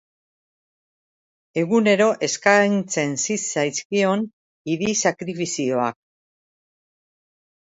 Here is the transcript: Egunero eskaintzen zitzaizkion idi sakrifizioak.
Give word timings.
Egunero 1.63 2.07
eskaintzen 2.27 3.13
zitzaizkion 3.25 4.25
idi 4.77 4.97
sakrifizioak. 5.03 6.01